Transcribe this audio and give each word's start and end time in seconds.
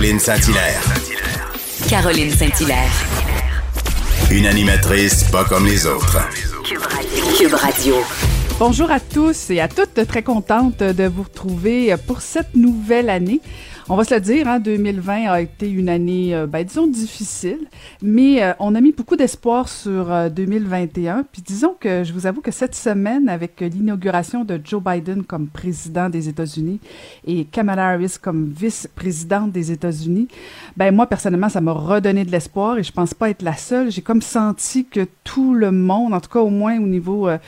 Caroline 0.00 0.18
Saint-Hilaire. 0.18 0.82
Caroline 1.86 2.30
Saint-Hilaire. 2.30 2.90
Une 4.30 4.46
animatrice 4.46 5.24
pas 5.24 5.44
comme 5.44 5.66
les 5.66 5.84
autres. 5.84 6.16
Cube 7.36 7.52
Radio. 7.52 7.96
Bonjour 8.58 8.90
à 8.90 8.98
tous 8.98 9.50
et 9.50 9.60
à 9.60 9.68
toutes, 9.68 10.06
très 10.08 10.22
contente 10.22 10.78
de 10.78 11.04
vous 11.04 11.24
retrouver 11.24 11.94
pour 12.06 12.22
cette 12.22 12.54
nouvelle 12.54 13.10
année. 13.10 13.42
On 13.92 13.96
va 13.96 14.04
se 14.04 14.14
le 14.14 14.20
dire, 14.20 14.46
hein, 14.46 14.60
2020 14.60 15.32
a 15.32 15.40
été 15.40 15.68
une 15.68 15.88
année, 15.88 16.32
euh, 16.32 16.46
ben, 16.46 16.62
disons, 16.64 16.86
difficile, 16.86 17.58
mais 18.00 18.40
euh, 18.40 18.52
on 18.60 18.76
a 18.76 18.80
mis 18.80 18.92
beaucoup 18.92 19.16
d'espoir 19.16 19.68
sur 19.68 20.12
euh, 20.12 20.28
2021. 20.28 21.24
Puis 21.32 21.42
disons 21.42 21.74
que 21.74 22.04
je 22.04 22.12
vous 22.12 22.24
avoue 22.24 22.40
que 22.40 22.52
cette 22.52 22.76
semaine, 22.76 23.28
avec 23.28 23.60
l'inauguration 23.60 24.44
de 24.44 24.60
Joe 24.62 24.80
Biden 24.80 25.24
comme 25.24 25.48
président 25.48 26.08
des 26.08 26.28
États-Unis 26.28 26.78
et 27.26 27.46
Kamala 27.46 27.88
Harris 27.88 28.14
comme 28.22 28.52
vice-présidente 28.56 29.50
des 29.50 29.72
États-Unis, 29.72 30.28
ben 30.76 30.94
moi, 30.94 31.06
personnellement, 31.08 31.48
ça 31.48 31.60
m'a 31.60 31.72
redonné 31.72 32.24
de 32.24 32.30
l'espoir 32.30 32.78
et 32.78 32.84
je 32.84 32.92
pense 32.92 33.12
pas 33.12 33.30
être 33.30 33.42
la 33.42 33.56
seule. 33.56 33.90
J'ai 33.90 34.02
comme 34.02 34.22
senti 34.22 34.84
que 34.84 35.08
tout 35.24 35.52
le 35.52 35.72
monde, 35.72 36.14
en 36.14 36.20
tout 36.20 36.30
cas 36.30 36.38
au 36.38 36.48
moins 36.48 36.78
au 36.78 36.86
niveau 36.86 37.28
euh, 37.28 37.38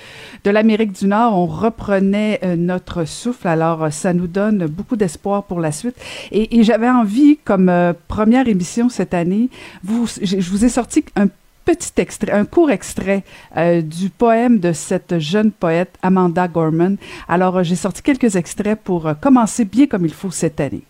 de 0.43 0.51
l'Amérique 0.51 0.93
du 0.93 1.07
Nord, 1.07 1.39
on 1.39 1.47
reprenait 1.47 2.41
euh, 2.43 2.57
notre 2.57 3.05
souffle. 3.05 3.47
Alors, 3.47 3.93
ça 3.93 4.13
nous 4.13 4.27
donne 4.27 4.67
beaucoup 4.67 4.97
d'espoir 4.97 5.45
pour 5.45 5.61
la 5.61 5.71
suite. 5.71 5.95
Et, 6.35 6.65
j'avais 6.65 6.89
envie, 6.89 7.37
comme 7.45 7.69
euh, 7.69 7.93
première 8.09 8.49
émission 8.49 8.89
cette 8.89 9.13
année, 9.13 9.51
je 9.85 10.51
vous 10.51 10.65
ai 10.65 10.71
sorti 10.71 11.05
un 11.15 11.29
petit 11.67 11.93
extrait, 11.99 12.33
un 12.33 12.47
court 12.47 12.71
extrait 12.71 13.23
euh, 13.59 13.83
du 13.83 14.09
poème 14.09 14.59
de 14.59 14.73
cette 14.73 15.19
jeune 15.19 15.53
poète 15.53 15.95
Amanda 16.01 16.49
Gorman. 16.49 16.97
Alors, 17.29 17.59
euh, 17.59 17.63
j'ai 17.63 17.77
sorti 17.77 18.03
quelques 18.03 18.37
extraits 18.37 18.81
pour 18.83 19.13
commencer 19.21 19.67
bien 19.67 19.87
comme 19.87 20.07
il 20.07 20.15
faut 20.15 20.31
cette 20.31 20.59
année. 20.59 20.85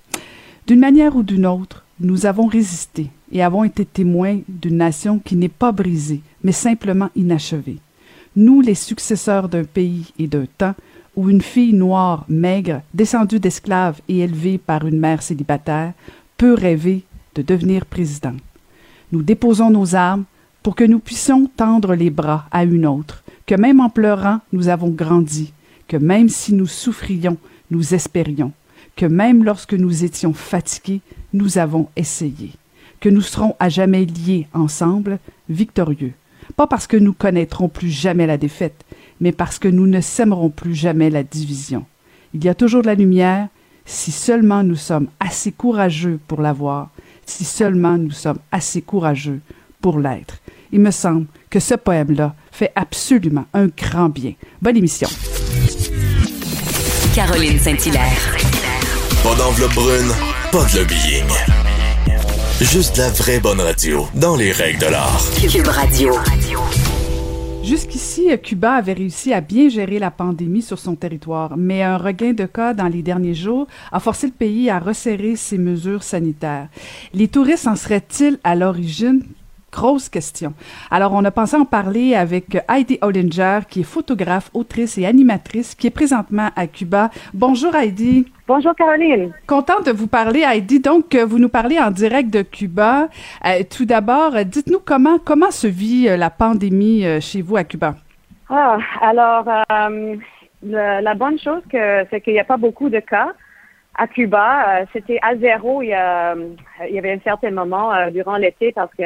D'une 0.69 0.79
manière 0.79 1.17
ou 1.17 1.25
d'une 1.25 1.47
autre, 1.47 1.85
nous 1.99 2.25
avons 2.25 2.47
résisté 2.47 3.11
et 3.33 3.43
avons 3.43 3.65
été 3.65 3.85
témoins 3.85 4.39
d'une 4.49 4.77
nation 4.77 5.19
qui 5.19 5.35
n'est 5.35 5.49
pas 5.49 5.73
brisée, 5.73 6.21
mais 6.45 6.53
simplement 6.53 7.11
inachevée. 7.17 7.79
Nous, 8.37 8.61
les 8.61 8.77
successeurs 8.77 9.49
d'un 9.49 9.65
pays 9.65 10.13
et 10.21 10.29
d'un 10.29 10.47
temps 10.57 10.75
où 11.17 11.29
une 11.29 11.43
fille 11.43 11.75
noire, 11.75 12.25
maigre, 12.29 12.83
descendue 12.95 13.41
d'esclaves 13.41 14.01
et 14.09 14.21
élevée 14.21 14.59
par 14.59 14.87
une 14.87 14.99
mère 14.99 15.23
célibataire, 15.23 15.93
peut 16.39 16.55
rêver 16.55 17.05
de 17.35 17.43
devenir 17.43 17.87
présidente. 17.87 18.41
Nous 19.13 19.23
déposons 19.23 19.71
nos 19.71 19.95
armes 19.95 20.25
pour 20.63 20.75
que 20.75 20.85
nous 20.85 20.99
puissions 20.99 21.51
tendre 21.57 21.95
les 21.95 22.11
bras 22.11 22.47
à 22.51 22.65
une 22.65 22.87
autre, 22.87 23.23
que 23.47 23.55
même 23.55 23.81
en 23.81 23.91
pleurant, 23.91 24.41
nous 24.53 24.69
avons 24.69 24.89
grandi, 24.89 25.53
que 25.89 25.97
même 25.97 26.29
si 26.29 26.55
nous 26.55 26.67
souffrions, 26.67 27.37
nous 27.71 27.95
espérions, 27.95 28.53
que 28.97 29.07
même 29.07 29.45
lorsque 29.45 29.75
nous 29.75 30.05
étions 30.05 30.33
fatigués, 30.33 31.01
nous 31.33 31.59
avons 31.59 31.89
essayé, 31.97 32.53
que 33.01 33.09
nous 33.09 33.21
serons 33.21 33.55
à 33.59 33.69
jamais 33.69 34.05
liés 34.05 34.47
ensemble, 34.55 35.19
victorieux, 35.49 36.15
pas 36.57 36.67
parce 36.67 36.87
que 36.87 36.97
nous 36.97 37.13
connaîtrons 37.13 37.69
plus 37.69 37.91
jamais 37.91 38.27
la 38.27 38.39
défaite, 38.39 38.85
mais 39.21 39.33
parce 39.33 39.59
que 39.59 39.69
nous 39.69 39.87
ne 39.87 40.01
sèmerons 40.01 40.51
plus 40.51 40.75
jamais 40.75 41.11
la 41.11 41.23
division. 41.23 41.85
Il 42.35 42.45
y 42.45 42.49
a 42.49 42.55
toujours 42.55 42.83
de 42.83 42.87
la 42.87 42.95
lumière 42.95 43.49
si 43.85 44.13
seulement 44.13 44.63
nous 44.63 44.77
sommes 44.77 45.09
assez 45.21 45.53
courageux 45.53 46.19
pour 46.29 46.41
la 46.41 46.53
voir, 46.53 46.91
si 47.27 47.45
seulement 47.45 47.99
nous 47.99 48.11
sommes 48.11 48.39
assez 48.51 48.83
courageux 48.83 49.41
pour 49.81 49.99
l'être. 49.99 50.39
Il 50.73 50.81
me 50.81 50.91
semble 50.91 51.27
que 51.51 51.61
ce 51.61 51.75
poème-là 51.75 52.35
fait 52.51 52.73
absolument 52.75 53.45
un 53.53 53.67
grand 53.67 54.09
bien. 54.09 54.33
Bonne 54.61 54.77
émission. 54.77 55.09
Caroline 57.15 57.59
Saint-Hilaire. 57.59 58.37
Pas 59.23 59.35
d'enveloppe 59.35 59.75
brune, 59.75 60.11
pas 60.51 60.65
de 60.65 60.79
lobbying. 60.79 61.62
Juste 62.63 62.97
la 62.97 63.11
vraie 63.11 63.41
bonne 63.41 63.61
radio, 63.61 64.07
dans 64.15 64.37
les 64.37 64.53
règles 64.53 64.79
de 64.79 64.87
l'art. 64.87 65.21
Cube 65.51 65.67
Radio. 65.67 66.15
Jusqu'ici, 67.65 68.29
Cuba 68.41 68.75
avait 68.75 68.93
réussi 68.93 69.33
à 69.33 69.41
bien 69.41 69.69
gérer 69.69 69.99
la 69.99 70.13
pandémie 70.13 70.63
sur 70.63 70.79
son 70.79 70.95
territoire, 70.95 71.57
mais 71.57 71.83
un 71.83 71.97
regain 71.97 72.35
de 72.35 72.47
cas 72.47 72.73
dans 72.73 72.87
les 72.87 73.03
derniers 73.03 73.35
jours 73.35 73.67
a 73.91 73.99
forcé 73.99 74.29
le 74.29 74.33
pays 74.33 74.71
à 74.71 74.79
resserrer 74.79 75.35
ses 75.35 75.59
mesures 75.59 76.05
sanitaires. 76.05 76.69
Les 77.13 77.27
touristes 77.27 77.67
en 77.67 77.75
seraient-ils 77.75 78.39
à 78.45 78.55
l'origine? 78.55 79.25
Grosse 79.73 80.11
question. 80.11 80.53
Alors, 80.91 81.15
on 81.15 81.25
a 81.25 81.31
pensé 81.31 81.57
en 81.57 81.65
parler 81.65 82.15
avec 82.15 82.59
Heidi 82.69 82.99
Hollinger, 83.01 83.61
qui 83.71 83.81
est 83.81 83.85
photographe, 83.85 84.51
autrice 84.53 84.99
et 84.99 85.07
animatrice, 85.07 85.75
qui 85.75 85.87
est 85.87 85.91
présentement 85.91 86.51
à 86.57 86.67
Cuba. 86.67 87.09
Bonjour 87.33 87.75
Heidi. 87.75 88.31
Bonjour 88.47 88.75
Caroline. 88.75 89.33
Contente 89.47 89.87
de 89.87 89.93
vous 89.93 90.09
parler, 90.09 90.41
Heidi. 90.47 90.79
Donc, 90.79 91.15
euh, 91.15 91.25
vous 91.25 91.39
nous 91.39 91.49
parlez 91.49 91.79
en 91.79 91.91
direct 91.91 92.29
de 92.31 92.43
Cuba. 92.43 93.09
Euh, 93.47 93.63
tout 93.75 93.87
d'abord, 93.87 94.37
euh, 94.37 94.45
dites-nous 94.45 94.81
comment 94.85 95.19
comment 95.19 95.51
se 95.51 95.69
vit 95.69 96.07
euh, 96.07 96.19
la 96.19 96.29
pandémie 96.29 97.07
euh, 97.07 97.19
chez 97.21 97.41
vous 97.41 97.57
à 97.57 97.65
Cuba? 97.65 97.95
Ah, 98.51 98.77
alors, 99.01 99.47
le- 99.81 101.01
la 101.03 101.15
bonne 101.15 101.39
chose, 101.39 101.63
que, 101.73 102.05
c'est 102.11 102.21
qu'il 102.21 102.35
n'y 102.35 102.41
a 102.41 102.45
pas 102.45 102.59
beaucoup 102.59 102.91
de 102.91 103.01
cas. 103.01 103.29
À 103.95 104.07
Cuba, 104.07 104.85
c'était 104.93 105.19
à 105.23 105.35
zéro 105.37 105.83
il 105.83 105.89
y, 105.89 105.95
a, 105.95 106.35
il 106.89 106.95
y 106.95 106.99
avait 106.99 107.13
un 107.13 107.21
certain 107.25 107.51
moment 107.51 107.93
durant 108.11 108.37
l'été 108.37 108.73
parce 108.73 108.91
que 108.99 109.03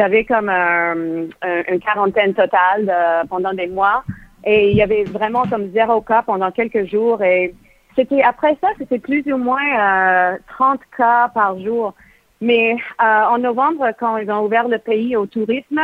avait 0.00 0.24
comme 0.24 0.48
un- 0.48 1.24
un- 1.42 1.62
une 1.68 1.80
quarantaine 1.80 2.34
totale 2.34 2.86
de- 2.86 3.26
pendant 3.28 3.52
des 3.52 3.66
mois 3.66 4.04
et 4.44 4.70
il 4.70 4.76
y 4.76 4.82
avait 4.82 5.04
vraiment 5.04 5.46
comme 5.46 5.70
zéro 5.72 6.00
cas 6.00 6.22
pendant 6.22 6.50
quelques 6.50 6.84
jours 6.86 7.22
et 7.22 7.54
c'était 7.96 8.22
après 8.22 8.56
ça 8.60 8.68
c'était 8.78 8.98
plus 8.98 9.24
ou 9.32 9.36
moins 9.36 9.78
euh, 9.78 10.36
30 10.48 10.80
cas 10.96 11.28
par 11.28 11.58
jour. 11.60 11.94
Mais 12.40 12.76
euh, 13.02 13.22
en 13.24 13.38
novembre, 13.38 13.90
quand 13.98 14.16
ils 14.18 14.30
ont 14.30 14.44
ouvert 14.44 14.68
le 14.68 14.78
pays 14.78 15.16
au 15.16 15.24
tourisme, 15.26 15.80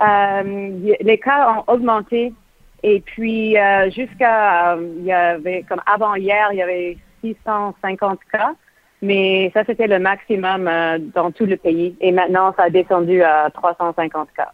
euh, 0.00 0.70
les 1.00 1.18
cas 1.18 1.54
ont 1.54 1.72
augmenté. 1.72 2.32
Et 2.82 3.00
puis, 3.00 3.56
euh, 3.56 3.88
jusqu'à, 3.90 4.72
euh, 4.72 4.92
il 4.98 5.04
y 5.04 5.12
avait, 5.12 5.64
comme 5.68 5.80
avant 5.86 6.16
hier, 6.16 6.48
il 6.52 6.58
y 6.58 6.62
avait 6.62 6.96
650 7.22 8.18
cas. 8.32 8.54
Mais 9.02 9.50
ça, 9.52 9.64
c'était 9.66 9.88
le 9.88 9.98
maximum 9.98 10.68
euh, 10.68 10.98
dans 11.14 11.32
tout 11.32 11.44
le 11.44 11.56
pays. 11.56 11.96
Et 12.00 12.12
maintenant, 12.12 12.54
ça 12.56 12.64
a 12.64 12.70
descendu 12.70 13.22
à 13.22 13.50
350 13.50 14.28
cas. 14.36 14.52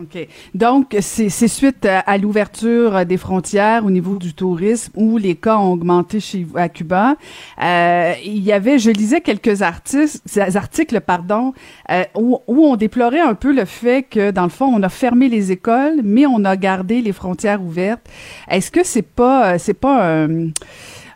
OK. 0.00 0.26
Donc, 0.54 0.96
c'est 1.00 1.28
suite 1.48 1.84
à, 1.84 2.00
à 2.00 2.16
l'ouverture 2.16 2.96
euh, 2.96 3.04
des 3.04 3.16
frontières 3.16 3.84
au 3.84 3.90
niveau 3.90 4.16
du 4.16 4.32
tourisme 4.34 4.92
où 4.96 5.18
les 5.18 5.34
cas 5.34 5.56
ont 5.58 5.72
augmenté 5.72 6.20
chez 6.20 6.46
à 6.54 6.68
Cuba. 6.68 7.16
Euh, 7.62 8.12
il 8.24 8.42
y 8.42 8.52
avait, 8.52 8.78
je 8.78 8.90
lisais 8.90 9.20
quelques 9.20 9.62
artistes, 9.62 10.40
articles, 10.54 11.00
pardon, 11.00 11.52
euh, 11.90 12.04
où, 12.14 12.38
où 12.46 12.64
on 12.64 12.76
déplorait 12.76 13.20
un 13.20 13.34
peu 13.34 13.52
le 13.52 13.64
fait 13.64 14.02
que, 14.02 14.30
dans 14.30 14.44
le 14.44 14.48
fond, 14.48 14.66
on 14.66 14.82
a 14.82 14.88
fermé 14.88 15.28
les 15.28 15.52
écoles, 15.52 16.00
mais 16.02 16.24
on 16.26 16.44
a 16.44 16.56
gardé 16.56 17.02
les 17.02 17.12
frontières 17.12 17.62
ouvertes. 17.62 18.08
Est-ce 18.48 18.70
que 18.70 18.84
c'est 18.84 19.02
pas, 19.02 19.54
euh, 19.54 19.58
c'est 19.58 19.78
pas 19.78 20.24
un 20.24 20.50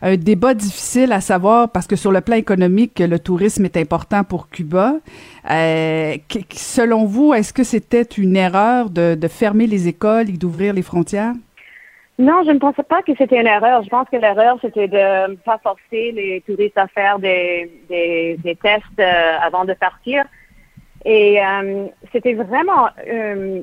un 0.05 0.17
débat 0.17 0.53
difficile 0.53 1.11
à 1.11 1.19
savoir 1.19 1.71
parce 1.71 1.87
que 1.87 1.95
sur 1.95 2.11
le 2.11 2.21
plan 2.21 2.35
économique, 2.35 2.99
le 2.99 3.17
tourisme 3.17 3.65
est 3.65 3.75
important 3.75 4.23
pour 4.23 4.49
Cuba. 4.49 4.93
Euh, 5.49 6.13
selon 6.51 7.05
vous, 7.05 7.33
est-ce 7.33 7.51
que 7.51 7.63
c'était 7.63 8.03
une 8.03 8.35
erreur 8.35 8.91
de, 8.91 9.17
fermer 9.27 9.65
les 9.65 9.87
écoles 9.87 10.29
et 10.29 10.37
d'ouvrir 10.37 10.73
les 10.73 10.83
frontières? 10.83 11.33
Non, 12.19 12.43
je 12.45 12.51
ne 12.51 12.59
pensais 12.59 12.83
pas 12.83 13.01
que 13.01 13.13
c'était 13.17 13.41
une 13.41 13.47
erreur. 13.47 13.81
Je 13.83 13.89
pense 13.89 14.07
que 14.07 14.17
l'erreur, 14.17 14.59
c'était 14.61 14.87
de 14.87 15.31
ne 15.31 15.35
pas 15.37 15.57
forcer 15.57 16.11
les 16.11 16.43
touristes 16.45 16.77
à 16.77 16.87
faire 16.87 17.17
des, 17.17 17.67
tests 18.61 18.99
euh, 18.99 19.37
avant 19.41 19.65
de 19.65 19.73
partir. 19.73 20.23
Et 21.03 21.43
euh, 21.43 21.87
c'était 22.11 22.33
vraiment... 22.33 22.89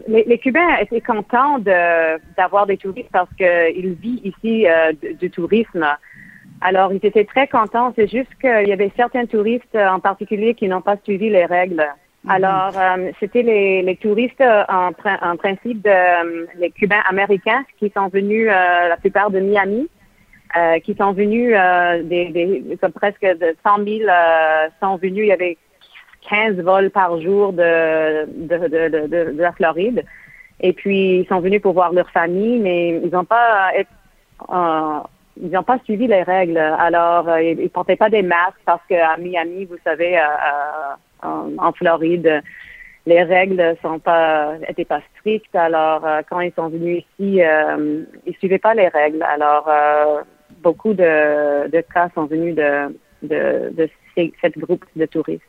les, 0.08 0.38
Cubains 0.38 0.76
étaient 0.80 1.00
contents 1.00 1.60
d'avoir 1.60 2.66
des 2.66 2.78
touristes 2.78 3.10
parce 3.12 3.30
qu'ils 3.34 3.94
vivent 3.94 4.26
ici 4.26 4.66
du 5.20 5.30
tourisme. 5.30 5.86
Alors, 6.64 6.92
ils 6.92 7.04
étaient 7.04 7.24
très 7.24 7.48
contents. 7.48 7.92
C'est 7.96 8.08
juste 8.10 8.32
qu'il 8.40 8.68
y 8.68 8.72
avait 8.72 8.92
certains 8.96 9.26
touristes 9.26 9.74
euh, 9.74 9.88
en 9.88 9.98
particulier 10.00 10.54
qui 10.54 10.68
n'ont 10.68 10.80
pas 10.80 10.96
suivi 11.02 11.28
les 11.28 11.44
règles. 11.44 11.84
Alors, 12.28 12.72
euh, 12.78 13.10
c'était 13.18 13.42
les, 13.42 13.82
les 13.82 13.96
touristes 13.96 14.40
euh, 14.40 14.62
en, 14.68 14.90
en 15.22 15.36
principe 15.36 15.82
de 15.82 15.90
euh, 15.90 16.46
les 16.56 16.70
Cubains 16.70 17.02
américains 17.08 17.64
qui 17.80 17.90
sont 17.96 18.06
venus, 18.08 18.48
euh, 18.48 18.88
la 18.88 18.96
plupart 18.96 19.30
de 19.32 19.40
Miami, 19.40 19.88
euh, 20.56 20.78
qui 20.78 20.94
sont 20.94 21.12
venus, 21.14 21.52
euh, 21.56 22.02
des, 22.04 22.28
des, 22.28 22.76
comme 22.80 22.92
presque 22.92 23.22
de 23.22 23.56
100 23.66 23.84
000 23.84 24.08
euh, 24.08 24.68
sont 24.80 24.96
venus. 24.98 25.24
Il 25.24 25.28
y 25.28 25.32
avait 25.32 25.56
15 26.30 26.60
vols 26.60 26.90
par 26.90 27.20
jour 27.20 27.52
de, 27.52 28.24
de, 28.26 28.68
de, 28.68 28.88
de, 28.88 29.06
de- 29.32 29.42
la 29.42 29.50
Floride. 29.52 30.04
Et 30.60 30.72
puis, 30.72 31.18
ils 31.22 31.26
sont 31.26 31.40
venus 31.40 31.60
pour 31.60 31.72
voir 31.72 31.92
leur 31.92 32.08
famille, 32.10 32.60
mais 32.60 33.00
ils 33.02 33.10
n'ont 33.10 33.24
pas 33.24 33.72
ils 35.40 35.50
n'ont 35.50 35.62
pas 35.62 35.78
suivi 35.84 36.06
les 36.06 36.22
règles. 36.22 36.58
Alors, 36.58 37.28
euh, 37.28 37.42
ils 37.42 37.56
ne 37.58 37.68
portaient 37.68 37.96
pas 37.96 38.10
des 38.10 38.22
masques 38.22 38.60
parce 38.64 38.82
qu'à 38.88 39.16
Miami, 39.16 39.64
vous 39.64 39.78
savez, 39.84 40.18
euh, 40.18 40.22
euh, 41.24 41.56
en, 41.58 41.72
Floride, 41.72 42.42
les 43.06 43.22
règles 43.22 43.76
sont 43.80 43.98
pas 43.98 44.54
étaient 44.68 44.84
pas 44.84 45.00
strictes. 45.18 45.54
Alors, 45.54 46.04
quand 46.28 46.40
ils 46.40 46.52
sont 46.52 46.68
venus 46.68 47.04
ici, 47.18 47.42
euh, 47.42 48.02
ils 48.26 48.34
suivaient 48.36 48.58
pas 48.58 48.74
les 48.74 48.88
règles. 48.88 49.22
Alors, 49.22 49.68
beaucoup 50.62 50.94
de, 50.94 51.80
cas 51.92 52.10
sont 52.14 52.26
venus 52.26 52.54
de, 52.54 53.88
ces- 54.14 54.32
cette 54.40 54.58
groupe 54.58 54.84
de 54.94 55.06
touristes. 55.06 55.42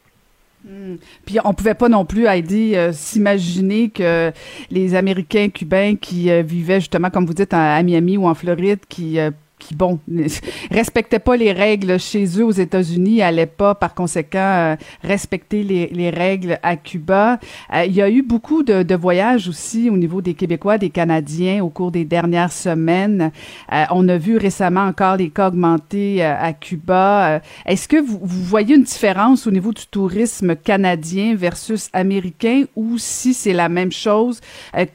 Puis 1.26 1.38
on 1.44 1.54
pouvait 1.54 1.74
pas 1.74 1.90
non 1.90 2.06
plus, 2.06 2.26
Heidi, 2.26 2.76
s'imaginer 2.94 3.90
que 3.90 4.32
les 4.72 4.96
Américains 4.96 5.50
cubains 5.50 5.96
qui 5.98 6.32
vivaient 6.42 6.80
justement, 6.80 7.10
comme 7.10 7.26
vous 7.26 7.34
dites, 7.34 7.54
à, 7.54 7.84
Miami 7.84 8.16
ou 8.18 8.26
en 8.26 8.34
Floride, 8.34 8.80
qui 8.88 9.20
qui, 9.64 9.76
bon, 9.76 10.00
respectaient 10.72 11.20
pas 11.20 11.38
les 11.38 11.52
règles 11.52 12.00
chez 12.00 12.26
eux 12.40 12.46
aux 12.46 12.52
États-Unis, 12.52 13.22
allaient 13.22 13.46
pas, 13.46 13.76
par 13.76 13.94
conséquent, 13.94 14.40
euh, 14.40 14.76
respecter 15.04 15.64
les, 15.64 15.88
les 15.88 16.10
règles 16.10 16.60
à 16.64 16.76
Cuba. 16.76 17.40
Euh, 17.74 17.86
il 17.86 17.94
y 17.94 18.02
a 18.02 18.10
eu 18.10 18.22
beaucoup 18.22 18.64
de, 18.64 18.94
voyages 18.94 19.48
aussi 19.48 19.90
au 19.90 19.98
niveau 19.98 20.22
des 20.22 20.36
Québécois, 20.36 20.78
des 20.78 20.92
Canadiens 20.92 21.64
au 21.64 21.70
cours 21.70 21.92
des 21.92 22.06
dernières 22.06 22.52
semaines. 22.52 23.32
Euh, 23.72 23.84
on 23.90 24.08
a 24.08 24.18
vu 24.18 24.38
récemment 24.38 24.86
encore 24.86 25.18
les 25.18 25.30
cas 25.30 25.48
augmenter 25.48 26.24
à 26.24 26.54
Cuba. 26.54 27.42
Est-ce 27.66 27.88
que 27.88 27.98
vous, 27.98 28.20
voyez 28.22 28.76
une 28.76 28.84
différence 28.84 29.48
au 29.48 29.52
niveau 29.52 29.74
du 29.74 29.88
tourisme 29.88 30.56
canadien 30.56 31.36
versus 31.36 31.90
américain 31.92 32.66
ou 32.76 32.98
si 32.98 33.34
c'est 33.34 33.54
la 33.54 33.68
même 33.68 33.92
chose? 33.92 34.42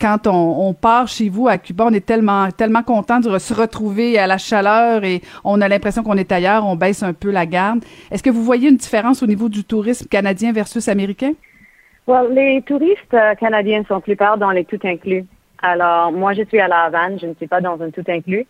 Quand 0.00 0.26
on, 0.26 0.68
on 0.68 0.74
part 0.74 1.08
chez 1.08 1.28
vous 1.28 1.48
à 1.48 1.58
Cuba, 1.58 1.86
on 1.88 1.92
est 1.92 2.06
tellement 2.06 2.48
tellement 2.56 2.82
content 2.82 3.20
de 3.20 3.38
se 3.38 3.54
retrouver 3.54 4.18
à 4.18 4.26
la 4.26 4.38
chaleur 4.38 4.57
et 5.04 5.20
on 5.44 5.60
a 5.60 5.68
l'impression 5.68 6.02
qu'on 6.02 6.16
est 6.16 6.32
ailleurs, 6.32 6.66
on 6.66 6.76
baisse 6.76 7.02
un 7.02 7.12
peu 7.12 7.30
la 7.30 7.46
garde. 7.46 7.84
Est-ce 8.10 8.22
que 8.22 8.30
vous 8.30 8.42
voyez 8.42 8.68
une 8.68 8.76
différence 8.76 9.22
au 9.22 9.26
niveau 9.26 9.48
du 9.48 9.64
tourisme 9.64 10.06
canadien 10.08 10.52
versus 10.52 10.88
américain? 10.88 11.32
Les 12.30 12.62
touristes 12.66 13.14
euh, 13.14 13.34
canadiens 13.34 13.84
sont 13.86 14.00
plupart 14.00 14.38
dans 14.38 14.50
les 14.50 14.64
tout 14.64 14.78
inclus. 14.84 15.24
Alors, 15.62 16.10
moi, 16.12 16.32
je 16.32 16.42
suis 16.44 16.58
à 16.58 16.68
La 16.68 16.84
Havane, 16.84 17.18
je 17.20 17.26
ne 17.26 17.34
suis 17.34 17.46
pas 17.46 17.60
dans 17.60 17.80
un 17.82 17.90
tout 17.90 18.04
inclus. 18.08 18.46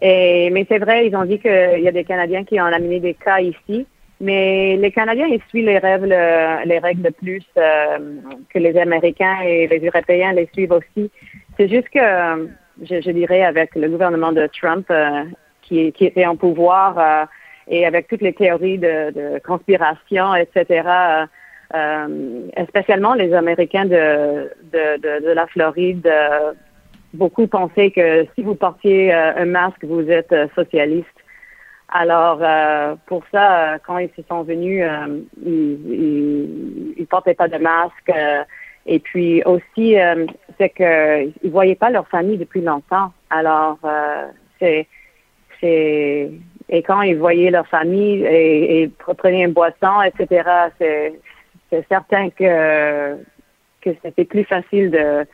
Mais 0.00 0.66
c'est 0.68 0.78
vrai, 0.78 1.06
ils 1.06 1.14
ont 1.14 1.24
dit 1.24 1.38
qu'il 1.38 1.80
y 1.80 1.88
a 1.88 1.92
des 1.92 2.04
Canadiens 2.04 2.44
qui 2.44 2.60
ont 2.60 2.64
amené 2.64 3.00
des 3.00 3.14
cas 3.14 3.40
ici. 3.40 3.86
Mais 4.22 4.76
les 4.76 4.92
Canadiens, 4.92 5.26
ils 5.26 5.42
suivent 5.48 5.66
les 5.66 5.78
règles, 5.78 6.16
les 6.64 6.78
règles 6.78 7.10
plus 7.10 7.44
euh, 7.58 7.98
que 8.54 8.58
les 8.60 8.78
Américains 8.78 9.40
et 9.44 9.66
les 9.66 9.80
Européens 9.84 10.32
les 10.32 10.48
suivent 10.52 10.70
aussi. 10.70 11.10
C'est 11.56 11.68
juste 11.68 11.88
que, 11.88 11.98
euh, 11.98 12.46
je, 12.82 13.10
dirais, 13.10 13.42
avec 13.42 13.74
le 13.74 13.88
gouvernement 13.88 14.30
de 14.30 14.48
Trump 14.60 14.86
euh, 14.90 15.24
qui, 15.72 15.92
qui 15.92 16.04
était 16.04 16.26
en 16.26 16.36
pouvoir 16.36 16.98
euh, 16.98 17.24
et 17.68 17.86
avec 17.86 18.08
toutes 18.08 18.20
les 18.20 18.34
théories 18.34 18.78
de, 18.78 19.38
conspiration, 19.40 20.34
etc., 20.34 20.82
euh, 20.86 21.26
euh, 21.74 23.16
les 23.16 23.32
Américains 23.32 23.86
de, 23.86 24.50
de, 24.72 25.32
la 25.32 25.46
Floride, 25.46 26.06
euh, 26.06 26.52
beaucoup 27.14 27.46
pensaient 27.46 27.90
que 27.90 28.26
si 28.34 28.42
vous 28.42 28.54
portiez 28.54 29.12
un 29.12 29.46
masque, 29.46 29.84
vous 29.84 30.10
êtes 30.10 30.34
socialiste. 30.54 31.06
Alors, 31.88 32.40
pour 33.06 33.22
ça, 33.30 33.78
quand 33.86 33.98
ils 33.98 34.10
se 34.16 34.22
sont 34.28 34.42
venus, 34.42 34.82
ils, 35.44 36.94
ils 36.96 37.06
portaient 37.06 37.34
pas 37.34 37.48
de 37.48 37.58
masque. 37.58 38.10
et 38.86 38.98
puis 38.98 39.42
aussi, 39.44 39.96
c'est 40.58 40.70
que 40.70 41.24
ils 41.42 41.50
voyaient 41.50 41.74
pas 41.74 41.90
leur 41.90 42.08
famille 42.08 42.38
depuis 42.38 42.62
longtemps. 42.62 43.12
Alors, 43.28 43.78
c'est, 44.58 44.86
et 45.62 46.82
quand 46.82 47.02
ils 47.02 47.16
voyaient 47.16 47.50
leur 47.50 47.66
famille 47.66 48.24
et, 48.24 48.90
prenaient 49.16 49.44
une 49.44 49.52
boisson, 49.52 50.02
etc., 50.02 50.48
c'est, 50.78 51.14
c'est 51.70 51.86
certain 51.88 52.30
que 52.30 53.16
que 53.80 53.90
c'était 54.00 54.24
plus 54.24 54.44
facile 54.44 54.90
de, 54.92 55.26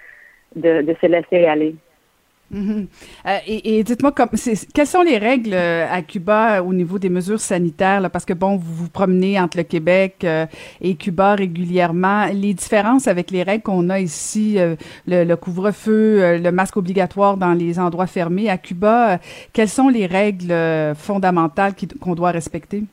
de 0.55 0.97
se 1.01 1.07
laisser 1.07 1.45
aller. 1.45 1.77
Mhm. 2.51 2.87
Euh, 3.27 3.39
et 3.47 3.79
et 3.79 3.85
dites-moi, 3.85 4.13
quelles 4.75 4.87
sont 4.87 5.03
les 5.03 5.19
règles 5.19 5.53
euh, 5.53 5.87
à 5.91 6.01
Cuba 6.01 6.63
au 6.63 6.73
niveau 6.73 6.99
des 6.99 7.11
mesures 7.11 7.41
sanitaires? 7.41 8.01
Là, 8.01 8.09
parce 8.09 8.25
que, 8.25 8.33
bon, 8.33 8.57
vous 8.57 8.75
vous 8.75 8.89
promenez 8.89 9.39
entre 9.39 9.59
le 9.59 9.65
Québec 9.65 10.25
euh, 10.25 10.47
et 10.81 10.95
Cuba 10.95 11.35
régulièrement. 11.35 12.27
Les 12.33 12.55
différences 12.55 13.07
avec 13.07 13.31
les 13.31 13.43
règles 13.43 13.65
qu'on 13.65 13.91
a 13.91 14.01
ici, 14.01 14.59
euh, 14.59 14.77
le, 15.07 15.25
le 15.25 15.37
couvre-feu, 15.37 16.23
euh, 16.23 16.39
le 16.39 16.51
masque 16.51 16.79
obligatoire 16.79 17.37
dans 17.37 17.53
les 17.53 17.79
endroits 17.79 18.07
fermés, 18.07 18.49
à 18.49 18.57
Cuba, 18.57 19.19
quelles 19.53 19.69
sont 19.69 19.89
les 19.89 20.07
règles 20.07 20.55
fondamentales 20.95 21.75
qu'on 22.01 22.15
doit 22.15 22.31
respecter? 22.31 22.85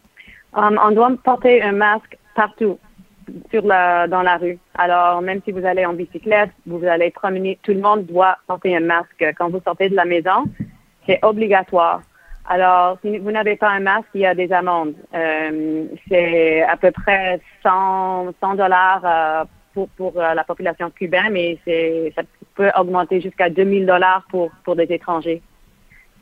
Um, 0.54 0.80
on 0.84 0.92
doit 0.92 1.12
porter 1.24 1.62
un 1.62 1.74
masque 1.74 2.18
partout 2.36 2.78
sur 3.52 3.66
la, 3.66 4.08
dans 4.08 4.22
la 4.22 4.38
rue. 4.38 4.58
Alors, 4.76 5.22
même 5.22 5.42
si 5.46 5.52
vous 5.52 5.66
allez 5.66 5.86
en 5.86 5.94
bicyclette, 5.94 6.52
vous 6.66 6.86
allez 6.86 7.12
promener, 7.12 7.60
tout 7.64 7.74
le 7.74 7.82
monde 7.82 8.06
doit 8.06 8.38
porter 8.48 8.76
un 8.76 8.82
masque. 8.82 9.26
Quand 9.38 9.50
vous 9.50 9.62
sortez 9.64 9.90
de 9.90 9.96
la 9.96 10.06
maison, 10.06 10.46
c'est 11.06 11.20
obligatoire. 11.24 12.02
Alors, 12.48 12.98
si 13.02 13.18
vous 13.18 13.32
n'avez 13.32 13.56
pas 13.56 13.70
un 13.70 13.80
masque, 13.80 14.10
il 14.14 14.22
y 14.22 14.26
a 14.26 14.36
des 14.36 14.52
amendes. 14.52 14.94
Euh, 15.14 15.86
c'est 16.08 16.62
à 16.64 16.78
peu 16.78 16.92
près 16.92 17.40
100, 17.64 18.34
100 18.40 18.56
dollars 18.56 19.02
euh, 19.04 19.46
pour, 19.74 19.90
pour 19.90 20.14
euh, 20.18 20.34
la 20.34 20.44
population 20.44 20.92
cubaine, 20.92 21.32
mais 21.32 21.58
c'est, 21.66 22.14
ça 22.16 22.22
peut 22.54 22.70
augmenter 22.78 23.20
jusqu'à 23.20 23.50
2000 23.50 23.86
dollars 23.86 24.24
pour, 24.30 24.52
pour 24.64 24.76
des 24.76 24.88
étrangers 24.90 25.42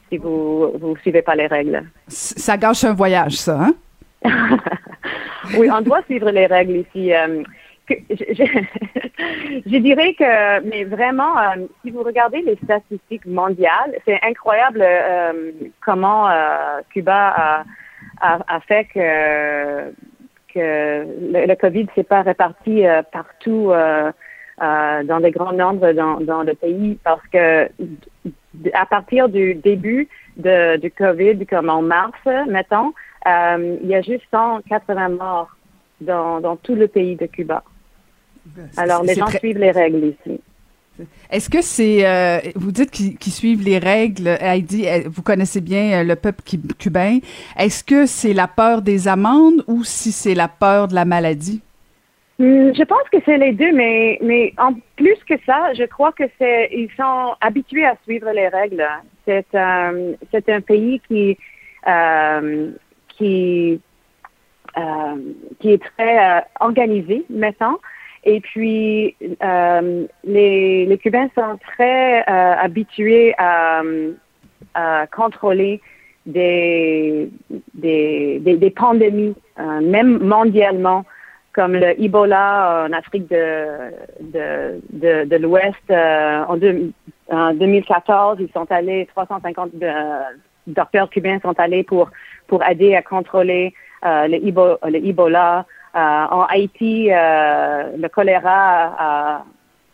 si 0.09 0.17
vous 0.17 0.71
vous 0.79 0.95
suivez 0.97 1.21
pas 1.23 1.35
les 1.35 1.47
règles. 1.47 1.83
Ça 2.07 2.55
gâche 2.55 2.83
un 2.83 2.93
voyage, 2.93 3.33
ça, 3.33 3.59
hein? 3.59 3.73
oui, 5.57 5.69
on 5.71 5.81
doit 5.81 6.01
suivre 6.03 6.29
les 6.31 6.45
règles 6.45 6.77
ici. 6.77 7.13
Euh, 7.13 7.43
je, 7.89 9.77
dirais 9.77 10.13
que, 10.13 10.61
mais 10.61 10.85
vraiment, 10.85 11.37
euh, 11.37 11.65
si 11.81 11.91
vous 11.91 12.01
regardez 12.01 12.41
les 12.41 12.57
statistiques 12.63 13.25
mondiales, 13.25 13.99
c'est 14.05 14.19
incroyable 14.23 14.81
euh, 14.81 15.51
comment 15.85 16.29
Cuba 16.91 17.65
a, 18.21 18.39
a, 18.47 18.59
fait 18.61 18.85
que, 18.85 19.91
le, 20.55 21.55
COVID 21.55 21.87
s'est 21.93 22.03
pas 22.03 22.21
réparti 22.21 22.85
partout 23.11 23.73
dans 24.61 25.19
des 25.19 25.31
grands 25.31 25.51
nombres 25.51 25.91
dans, 25.91 26.43
le 26.43 26.53
pays 26.53 26.97
parce 27.03 27.27
que 27.33 27.69
à 28.73 28.85
partir 28.85 29.27
du 29.27 29.55
début 29.55 30.07
de, 30.37 30.77
du 30.77 30.89
COVID, 30.89 31.45
comme 31.47 31.69
en 31.69 31.81
mars, 31.81 32.17
mettons, 32.47 32.93
euh, 33.27 33.77
il 33.81 33.89
y 33.89 33.95
a 33.95 34.01
juste 34.01 34.23
180 34.31 35.09
morts 35.09 35.49
dans, 36.01 36.39
dans 36.41 36.55
tout 36.55 36.75
le 36.75 36.87
pays 36.87 37.15
de 37.15 37.25
Cuba. 37.25 37.63
Alors, 38.77 39.03
les 39.03 39.15
gens 39.15 39.25
très- 39.25 39.39
suivent 39.39 39.57
les 39.59 39.71
règles 39.71 40.05
ici. 40.05 40.39
Est-ce 41.31 41.49
que 41.49 41.61
c'est, 41.61 42.05
euh, 42.05 42.39
vous 42.55 42.71
dites 42.71 42.91
qu'ils 42.91 43.31
suivent 43.33 43.63
les 43.63 43.79
règles, 43.79 44.27
Heidi, 44.39 44.87
euh, 44.87 45.01
vous 45.07 45.23
connaissez 45.23 45.59
bien 45.61 46.01
euh, 46.01 46.03
le 46.03 46.15
peuple 46.15 46.43
cu- 46.43 46.59
cubain. 46.77 47.17
Est-ce 47.57 47.83
que 47.83 48.05
c'est 48.05 48.33
la 48.33 48.47
peur 48.47 48.81
des 48.83 49.07
amendes 49.07 49.63
ou 49.67 49.83
si 49.83 50.11
c'est 50.11 50.35
la 50.35 50.47
peur 50.47 50.87
de 50.89 50.93
la 50.93 51.05
maladie? 51.05 51.61
Hmm, 52.37 52.71
Je 52.75 52.83
pense 52.83 53.07
que 53.11 53.17
c'est 53.25 53.37
les 53.37 53.53
deux, 53.53 53.71
mais, 53.71 54.19
mais 54.21 54.53
en 54.57 54.73
plus 54.95 55.17
que 55.27 55.33
ça, 55.47 55.73
je 55.73 55.83
crois 55.85 56.11
que 56.11 56.25
c'est 56.37 56.69
ils 56.71 56.89
sont 56.95 57.35
habitués 57.41 57.85
à 57.85 57.95
suivre 58.03 58.29
les 58.31 58.47
règles. 58.49 58.85
C'est 59.25 59.45
un 59.55 59.93
c'est 60.31 60.47
un 60.49 60.61
pays 60.61 61.01
qui 61.07 61.37
euh, 61.87 62.71
qui 63.17 63.79
euh, 64.77 65.15
qui 65.59 65.71
est 65.71 65.83
très 65.95 66.37
euh, 66.37 66.41
organisé, 66.59 67.25
mettons. 67.29 67.77
Et 68.23 68.39
puis 68.39 69.15
euh, 69.43 70.07
les 70.23 70.99
Cubains 71.01 71.29
sont 71.35 71.59
très 71.75 72.23
habitués 72.23 73.35
à 73.37 73.81
euh, 73.81 75.05
contrôler 75.15 75.81
des, 76.25 77.29
des, 77.73 78.39
des, 78.39 78.69
pandémies, 78.71 79.35
même 79.57 80.19
mondialement, 80.19 81.03
comme 81.51 81.73
le 81.73 82.01
Ebola 82.01 82.87
en 82.87 82.93
Afrique 82.93 83.29
de, 83.29 83.65
de, 84.21 85.25
de, 85.25 85.35
l'Ouest. 85.35 85.91
En, 85.91 86.57
en 87.29 87.53
2014, 87.53 88.37
ils 88.39 88.51
sont 88.51 88.71
allés, 88.71 89.07
350 89.15 89.71
euh, 89.81 90.19
docteurs 90.67 91.09
cubains 91.09 91.39
sont 91.41 91.59
allés 91.59 91.83
pour, 91.83 92.09
pour 92.47 92.63
aider 92.63 92.95
à 92.95 93.01
contrôler 93.01 93.73
euh, 94.05 94.27
le, 94.27 94.37
Ebo- 94.37 94.77
le 94.89 95.05
Ebola. 95.05 95.65
Euh, 95.95 95.99
en 95.99 96.43
Haïti, 96.45 97.09
euh, 97.11 97.95
le 97.97 98.07
choléra, 98.09 99.43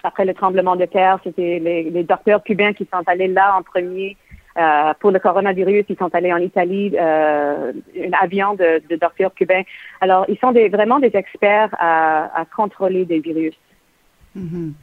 après 0.02 0.24
le 0.24 0.34
tremblement 0.34 0.78
de 0.78 0.86
terre, 0.86 1.20
c'était 1.24 1.60
les, 1.60 2.04
docteurs 2.04 2.42
cubains 2.42 2.72
qui 2.72 2.88
sont 2.92 3.04
allés 3.06 3.28
là 3.28 3.56
en 3.58 3.64
premier. 3.64 4.16
Pour 5.00 5.12
le 5.12 5.20
coronavirus, 5.20 5.86
ils 5.88 5.98
sont 5.98 6.14
allés 6.14 6.34
en 6.34 6.38
Italie, 6.38 6.98
un 6.98 7.74
avion 8.20 8.56
de, 8.56 8.82
docteurs 8.96 9.34
cubains. 9.34 9.64
Alors, 10.02 10.26
ils 10.28 10.38
sont 10.40 10.52
des, 10.52 10.70
vraiment 10.70 11.00
des 11.00 11.12
experts 11.14 11.70
à, 11.78 12.46
contrôler 12.56 13.06
des 13.06 13.20
virus. 13.20 13.56
Mhm. 14.36 14.74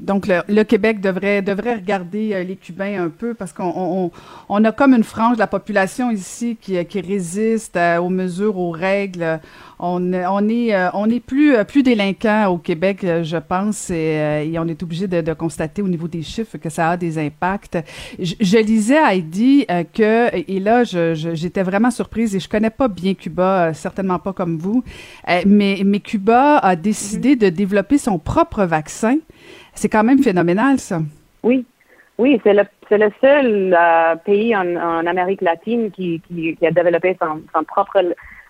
Donc, 0.00 0.26
le, 0.26 0.40
le 0.48 0.62
Québec 0.64 1.00
devrait, 1.00 1.42
devrait 1.42 1.74
regarder 1.76 2.34
euh, 2.34 2.42
les 2.42 2.56
Cubains 2.56 3.02
un 3.04 3.08
peu 3.08 3.34
parce 3.34 3.52
qu'on 3.52 3.72
on, 3.74 4.10
on 4.48 4.64
a 4.64 4.72
comme 4.72 4.94
une 4.94 5.04
frange 5.04 5.34
de 5.34 5.38
la 5.40 5.46
population 5.46 6.10
ici 6.10 6.56
qui, 6.60 6.84
qui 6.86 7.00
résiste 7.00 7.76
euh, 7.76 7.98
aux 7.98 8.08
mesures, 8.08 8.58
aux 8.58 8.70
règles. 8.70 9.40
On, 9.78 10.12
on 10.12 10.48
est, 10.48 10.74
euh, 10.74 10.88
on 10.92 11.08
est 11.08 11.20
plus, 11.20 11.54
euh, 11.56 11.64
plus 11.64 11.82
délinquant 11.82 12.48
au 12.48 12.58
Québec, 12.58 13.02
euh, 13.02 13.24
je 13.24 13.38
pense, 13.38 13.88
et, 13.88 13.94
euh, 14.18 14.44
et 14.44 14.58
on 14.58 14.66
est 14.68 14.82
obligé 14.82 15.06
de, 15.08 15.22
de 15.22 15.32
constater 15.32 15.80
au 15.80 15.88
niveau 15.88 16.06
des 16.06 16.22
chiffres 16.22 16.58
que 16.58 16.68
ça 16.68 16.90
a 16.90 16.96
des 16.98 17.16
impacts. 17.18 17.78
Je, 18.18 18.34
je 18.40 18.58
lisais 18.58 18.98
à 18.98 19.14
Heidi 19.14 19.64
euh, 19.70 19.84
que, 19.84 20.28
et 20.34 20.60
là, 20.60 20.84
je- 20.84 21.14
je- 21.14 21.34
j'étais 21.34 21.62
vraiment 21.62 21.90
surprise 21.90 22.36
et 22.36 22.40
je 22.40 22.48
connais 22.48 22.68
pas 22.70 22.88
bien 22.88 23.14
Cuba, 23.14 23.68
euh, 23.68 23.72
certainement 23.72 24.18
pas 24.18 24.34
comme 24.34 24.58
vous, 24.58 24.84
euh, 25.30 25.40
mais, 25.46 25.80
mais 25.84 26.00
Cuba 26.00 26.58
a 26.58 26.76
décidé 26.76 27.34
de 27.36 27.48
développer 27.48 27.96
son 27.96 28.18
propre 28.18 28.64
vaccin. 28.64 29.16
C'est 29.74 29.88
quand 29.88 30.04
même 30.04 30.22
phénoménal, 30.22 30.78
ça. 30.78 31.00
Oui, 31.42 31.64
oui, 32.20 32.38
c'est 32.44 32.52
le, 32.52 32.64
le 32.90 33.10
seul 33.20 33.74
euh, 33.78 34.14
pays 34.16 34.54
en, 34.54 35.06
Amérique 35.06 35.40
latine 35.40 35.90
qui, 35.90 36.20
qui, 36.28 36.54
a 36.66 36.70
développé 36.70 37.16
son, 37.20 37.40
son 37.54 37.64
propre 37.64 38.02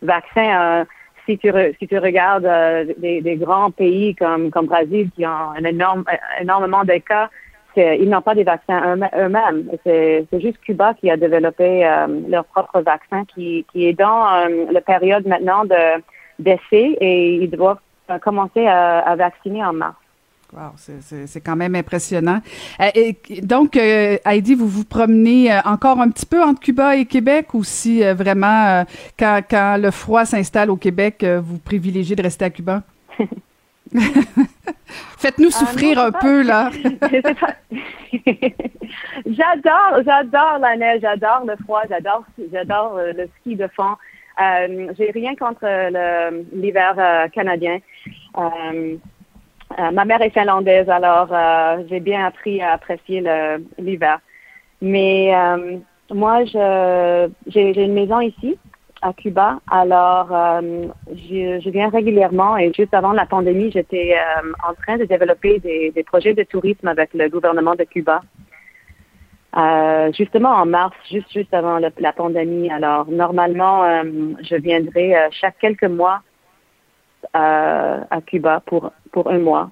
vaccin. 0.02 0.80
Euh, 0.80 0.84
si 1.24 1.38
tu, 1.38 1.50
re- 1.50 1.72
si 1.78 1.86
tu 1.86 1.96
regardes 1.98 2.46
euh, 2.46 2.84
des, 2.98 3.36
grands 3.36 3.70
pays 3.70 4.16
comme, 4.16 4.50
comme 4.50 4.66
Brésil 4.66 5.08
qui 5.14 5.24
ont 5.24 5.52
un 5.56 5.62
énorme, 5.62 6.04
énormément 6.40 6.82
de 6.82 6.94
cas, 6.94 7.30
ils 7.76 8.08
n'ont 8.10 8.22
pas 8.22 8.34
des 8.34 8.42
vaccins 8.42 8.96
eux- 8.96 9.20
eux-mêmes. 9.20 9.70
C'est, 9.84 10.26
juste 10.40 10.58
Cuba 10.62 10.94
qui 10.94 11.08
a 11.08 11.16
développé 11.16 11.88
leur 12.28 12.44
propre 12.46 12.80
vaccin 12.80 13.24
qui, 13.32 13.64
qui 13.70 13.86
est 13.86 13.92
dans 13.92 14.26
la 14.72 14.80
période 14.80 15.24
maintenant 15.28 15.64
de, 15.64 16.02
d'essai 16.40 16.96
et 17.00 17.34
ils 17.36 17.50
doivent 17.50 17.78
commencer 18.20 18.66
à 18.66 19.14
vacciner 19.14 19.64
en 19.64 19.72
mars. 19.74 19.99
Wow, 20.52 20.72
c'est- 20.76 21.40
quand 21.44 21.54
même 21.54 21.76
impressionnant. 21.76 22.40
Euh, 22.80 22.90
et, 22.94 23.16
donc, 23.40 23.76
euh, 23.76 24.16
Heidi, 24.24 24.56
vous 24.56 24.66
vous 24.66 24.84
promenez 24.84 25.52
euh, 25.52 25.60
encore 25.64 26.00
un 26.00 26.08
petit 26.10 26.26
peu 26.26 26.42
entre 26.42 26.58
Cuba 26.60 26.96
et 26.96 27.06
Québec 27.06 27.54
ou 27.54 27.62
si 27.62 28.02
euh, 28.02 28.14
vraiment, 28.14 28.84
quand, 29.16 29.42
quand 29.48 29.76
le 29.80 29.92
froid 29.92 30.24
s'installe 30.24 30.70
au 30.70 30.76
Québec, 30.76 31.24
vous 31.24 31.58
privilégiez 31.58 32.16
de 32.16 32.22
rester 32.22 32.46
à 32.46 32.50
Cuba? 32.50 32.82
Faites-nous 35.18 35.50
souffrir 35.50 35.96
non, 35.96 36.04
un 36.06 36.10
pas- 36.12 36.18
peu, 36.18 36.42
là. 36.42 36.70
J'adore, 39.26 40.02
j'adore 40.04 40.58
la 40.60 40.76
neige, 40.76 41.00
j'adore 41.02 41.44
le 41.46 41.54
froid, 41.64 41.82
j'adore, 41.88 42.24
j'adore 42.52 42.98
le 43.16 43.28
ski 43.40 43.54
de 43.56 43.68
fond. 43.68 43.94
J'ai 44.98 45.10
rien 45.12 45.36
contre 45.36 45.64
l'hiver 46.54 47.28
canadien. 47.32 47.78
Euh, 49.80 49.90
ma 49.92 50.04
mère 50.04 50.20
est 50.20 50.30
finlandaise, 50.30 50.88
alors 50.90 51.28
euh, 51.32 51.82
j'ai 51.88 52.00
bien 52.00 52.24
appris 52.26 52.60
à 52.60 52.72
apprécier 52.72 53.24
l'hiver. 53.78 54.18
Mais 54.82 55.34
euh, 55.34 55.78
moi, 56.12 56.44
j'ai 56.44 57.84
une 57.84 57.94
maison 57.94 58.20
ici 58.20 58.58
à 59.02 59.14
Cuba, 59.14 59.60
alors 59.70 60.28
je, 61.08 61.58
je 61.64 61.70
viens 61.70 61.88
régulièrement 61.88 62.58
et 62.58 62.70
juste 62.74 62.92
avant 62.92 63.12
la 63.12 63.24
pandémie, 63.24 63.70
j'étais 63.70 64.14
en 64.68 64.74
train 64.74 64.98
de 64.98 65.04
développer 65.04 65.58
des, 65.58 66.04
projets 66.04 66.34
de 66.34 66.42
tourisme 66.42 66.86
avec 66.86 67.14
le 67.14 67.30
gouvernement 67.30 67.74
de 67.76 67.84
Cuba. 67.84 68.20
Justement 70.12 70.50
en 70.50 70.66
mars, 70.66 70.94
juste 71.10 71.32
juste 71.32 71.54
avant 71.54 71.78
le- 71.78 71.92
la 71.98 72.12
pandémie. 72.12 72.70
Alors 72.70 73.06
normalement, 73.10 73.84
je 74.42 74.56
viendrai 74.56 75.14
chaque 75.30 75.58
quelques 75.58 75.84
mois 75.84 76.20
euh, 77.36 78.00
à 78.10 78.20
Cuba 78.22 78.62
pour 78.66 78.92
pour 79.12 79.30
un 79.30 79.38
mois. 79.38 79.70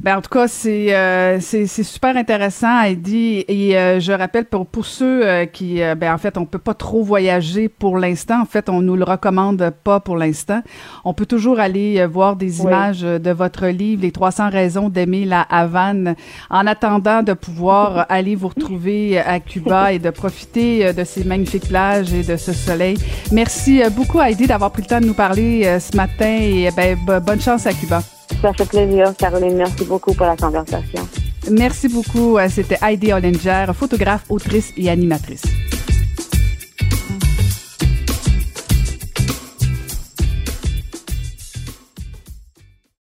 Ben, 0.00 0.16
en 0.18 0.20
tout 0.22 0.30
cas, 0.30 0.48
c'est 0.48 0.94
euh, 0.94 1.38
c'est 1.40 1.66
c'est 1.66 1.82
super 1.82 2.16
intéressant, 2.16 2.80
Heidi. 2.82 3.44
Et 3.48 3.76
euh, 3.76 4.00
je 4.00 4.12
rappelle 4.12 4.44
pour 4.46 4.66
pour 4.66 4.86
ceux 4.86 5.26
euh, 5.26 5.46
qui, 5.46 5.82
euh, 5.82 5.94
ben 5.94 6.12
en 6.14 6.18
fait, 6.18 6.36
on 6.38 6.44
peut 6.46 6.58
pas 6.58 6.74
trop 6.74 7.02
voyager 7.02 7.68
pour 7.68 7.98
l'instant. 7.98 8.40
En 8.42 8.46
fait, 8.46 8.68
on 8.68 8.80
nous 8.82 8.96
le 8.96 9.04
recommande 9.04 9.72
pas 9.84 10.00
pour 10.00 10.16
l'instant. 10.16 10.62
On 11.04 11.14
peut 11.14 11.26
toujours 11.26 11.60
aller 11.60 11.98
euh, 12.00 12.06
voir 12.06 12.36
des 12.36 12.60
Oui. 12.60 12.66
images 12.66 13.00
de 13.02 13.30
votre 13.30 13.66
livre, 13.66 14.02
les 14.02 14.12
300 14.12 14.50
raisons 14.50 14.88
d'aimer 14.88 15.24
la 15.24 15.42
Havane, 15.42 16.14
en 16.50 16.66
attendant 16.66 17.22
de 17.22 17.32
pouvoir 17.32 18.06
aller 18.10 18.34
vous 18.34 18.48
retrouver 18.48 19.18
à 19.18 19.40
Cuba 19.40 19.92
et 19.92 19.98
de 19.98 20.10
profiter 20.10 20.92
de 20.92 21.04
ces 21.04 21.24
magnifiques 21.24 21.68
plages 21.68 22.12
et 22.12 22.22
de 22.22 22.36
ce 22.36 22.52
soleil. 22.52 22.96
Merci 23.32 23.82
beaucoup, 23.96 24.20
Heidi, 24.20 24.46
d'avoir 24.46 24.70
pris 24.70 24.82
le 24.82 24.88
temps 24.88 25.00
de 25.00 25.06
nous 25.06 25.14
parler 25.14 25.78
ce 25.80 25.96
matin. 25.96 26.38
Et 26.40 26.68
ben, 26.76 26.96
bo- 27.06 27.20
bonne 27.20 27.40
chance 27.40 27.66
à 27.66 27.72
Cuba. 27.72 28.02
Ça 28.42 28.52
fait 28.52 28.68
plaisir, 28.68 29.14
Caroline. 29.16 29.54
Merci 29.56 29.84
beaucoup 29.84 30.12
pour 30.14 30.26
la 30.26 30.36
conversation. 30.36 31.08
Merci 31.50 31.88
beaucoup. 31.88 32.38
C'était 32.48 32.78
Heidi 32.82 33.12
Hollinger, 33.12 33.66
photographe, 33.72 34.24
autrice 34.28 34.72
et 34.76 34.90
animatrice. 34.90 35.42